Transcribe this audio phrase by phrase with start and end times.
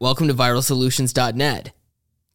[0.00, 1.72] Welcome to viralsolutions.net.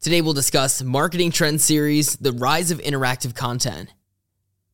[0.01, 3.93] Today we'll discuss Marketing Trend Series The Rise of Interactive Content.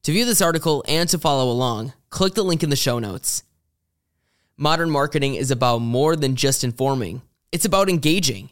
[0.01, 3.43] To view this article and to follow along, click the link in the show notes.
[4.57, 7.21] Modern marketing is about more than just informing,
[7.51, 8.49] it's about engaging.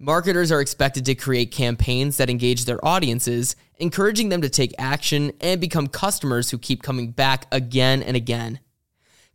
[0.00, 5.30] Marketers are expected to create campaigns that engage their audiences, encouraging them to take action
[5.40, 8.58] and become customers who keep coming back again and again.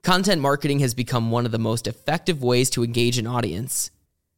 [0.01, 3.89] Content marketing has become one of the most effective ways to engage an audience.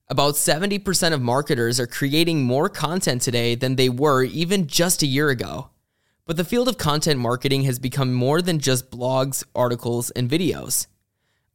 [0.08, 5.08] About 70% of marketers are creating more content today than they were even just a
[5.08, 5.72] year ago.
[6.28, 10.86] But the field of content marketing has become more than just blogs, articles, and videos.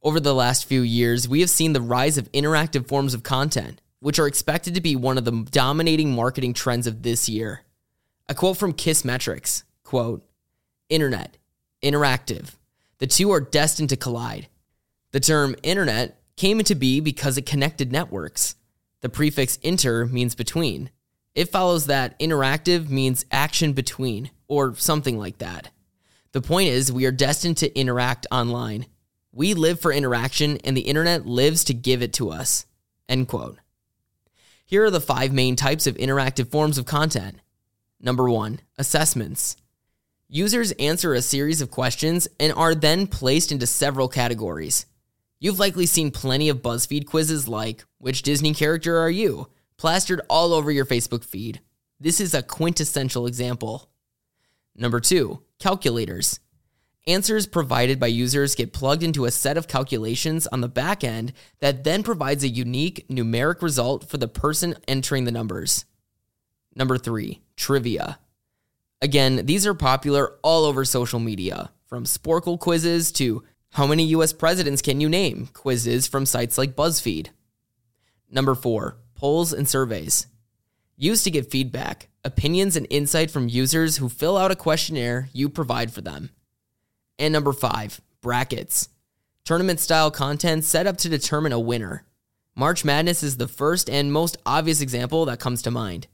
[0.03, 3.79] Over the last few years, we have seen the rise of interactive forms of content,
[4.01, 7.61] which are expected to be one of the dominating marketing trends of this year.
[8.27, 10.25] A quote from Kissmetrics, quote,
[10.89, 11.37] Internet,
[11.81, 12.55] interactive.
[12.97, 14.49] The two are destined to collide.
[15.11, 18.55] The term internet came into be because it connected networks.
[19.01, 20.89] The prefix inter means between.
[21.35, 25.69] It follows that interactive means action between, or something like that.
[26.31, 28.87] The point is, we are destined to interact online.
[29.31, 32.65] We live for interaction, and the internet lives to give it to us.
[33.07, 33.59] End quote.
[34.65, 37.37] Here are the five main types of interactive forms of content.
[37.99, 39.57] Number one, assessments.
[40.27, 44.87] Users answer a series of questions and are then placed into several categories.
[45.43, 49.47] You've likely seen plenty of BuzzFeed quizzes like, Which Disney character are you?
[49.75, 51.61] plastered all over your Facebook feed.
[51.99, 53.89] This is a quintessential example.
[54.75, 56.39] Number two, calculators.
[57.07, 61.33] Answers provided by users get plugged into a set of calculations on the back end
[61.59, 65.85] that then provides a unique numeric result for the person entering the numbers.
[66.75, 68.19] Number three, trivia.
[69.01, 74.33] Again, these are popular all over social media, from Sporcle quizzes to how many US
[74.33, 75.47] presidents can you name?
[75.53, 77.27] Quizzes from sites like BuzzFeed.
[78.29, 80.27] Number four, polls and surveys.
[80.97, 85.47] Used to get feedback, opinions, and insight from users who fill out a questionnaire you
[85.47, 86.31] provide for them.
[87.17, 88.89] And number five, brackets.
[89.45, 92.05] Tournament style content set up to determine a winner.
[92.55, 96.07] March Madness is the first and most obvious example that comes to mind.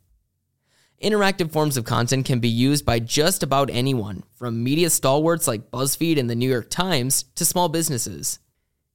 [1.02, 5.70] Interactive forms of content can be used by just about anyone, from media stalwarts like
[5.70, 8.40] BuzzFeed and the New York Times to small businesses.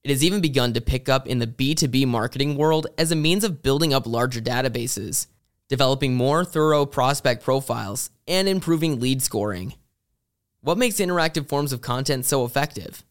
[0.02, 3.44] It has even begun to pick up in the B2B marketing world as a means
[3.44, 5.28] of building up larger databases,
[5.68, 9.74] developing more thorough prospect profiles, and improving lead scoring.
[10.60, 13.04] What makes interactive forms of content so effective?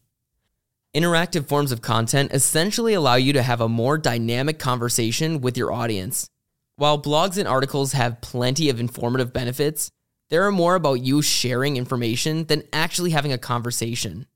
[0.94, 5.72] Interactive forms of content essentially allow you to have a more dynamic conversation with your
[5.72, 6.28] audience
[6.76, 9.90] while blogs and articles have plenty of informative benefits,
[10.30, 14.26] there are more about you sharing information than actually having a conversation.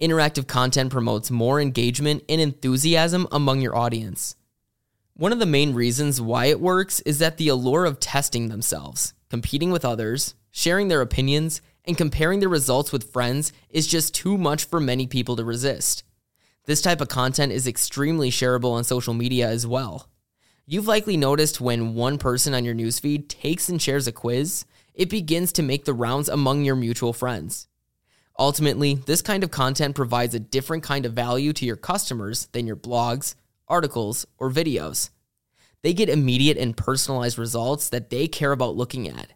[0.00, 4.36] Interactive content promotes more engagement and enthusiasm among your audience.
[5.14, 9.14] One of the main reasons why it works is that the allure of testing themselves,
[9.28, 14.38] competing with others, sharing their opinions, and comparing their results with friends is just too
[14.38, 16.04] much for many people to resist.
[16.66, 20.08] This type of content is extremely shareable on social media as well.
[20.70, 25.08] You've likely noticed when one person on your newsfeed takes and shares a quiz, it
[25.08, 27.68] begins to make the rounds among your mutual friends.
[28.38, 32.66] Ultimately, this kind of content provides a different kind of value to your customers than
[32.66, 33.34] your blogs,
[33.66, 35.08] articles, or videos.
[35.80, 39.32] They get immediate and personalized results that they care about looking at.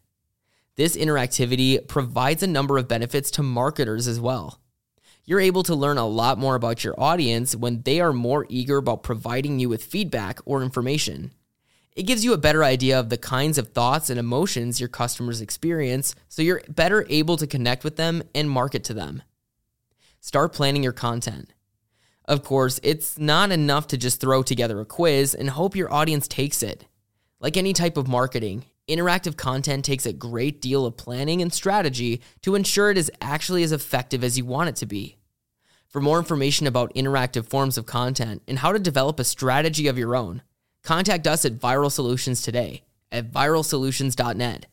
[0.77, 4.61] This interactivity provides a number of benefits to marketers as well
[5.25, 8.77] you're able to learn a lot more about your audience when they are more eager
[8.77, 11.33] about providing you with feedback or information.
[11.95, 15.41] It gives you a better idea of the kinds of thoughts and emotions your customers
[15.41, 19.23] experience so you're better able to connect with them and market to them.
[20.21, 21.53] Start planning your content.
[22.25, 26.27] Of course, it's not enough to just throw together a quiz and hope your audience
[26.29, 26.87] takes it.
[27.41, 32.21] Like any type of marketing, interactive content takes a great deal of planning and strategy
[32.43, 35.17] to ensure it is actually as effective as you want it to be.
[35.89, 39.99] For more information about interactive forms of content and how to develop a strategy of
[39.99, 40.43] your own,
[40.83, 44.67] contact us at Viral Solutions today at viralsolutions.net.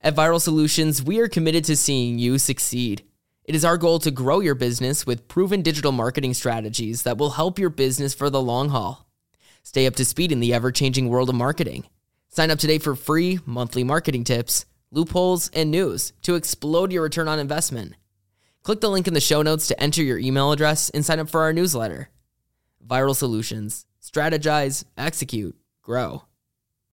[0.00, 3.02] At Viral Solutions, we are committed to seeing you succeed.
[3.44, 7.30] It is our goal to grow your business with proven digital marketing strategies that will
[7.30, 9.06] help your business for the long haul.
[9.62, 11.84] Stay up to speed in the ever changing world of marketing.
[12.34, 17.28] Sign up today for free monthly marketing tips, loopholes, and news to explode your return
[17.28, 17.94] on investment.
[18.64, 21.28] Click the link in the show notes to enter your email address and sign up
[21.28, 22.08] for our newsletter.
[22.84, 23.86] Viral Solutions.
[24.02, 26.24] Strategize, execute, grow.